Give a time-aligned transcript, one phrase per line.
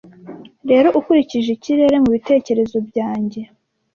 [0.69, 3.41] rero ukurikije ikirere mubitekerezo byanjye